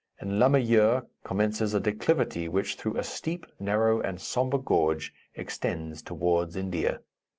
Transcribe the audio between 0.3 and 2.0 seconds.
Lamayure commences a